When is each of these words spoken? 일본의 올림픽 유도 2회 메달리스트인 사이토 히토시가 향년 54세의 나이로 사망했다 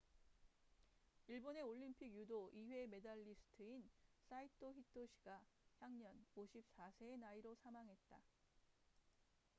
일본의 1.27 1.61
올림픽 1.61 2.11
유도 2.15 2.49
2회 2.55 2.87
메달리스트인 2.87 3.87
사이토 4.27 4.73
히토시가 4.73 5.39
향년 5.79 6.25
54세의 6.35 7.19
나이로 7.19 7.53
사망했다 7.53 8.19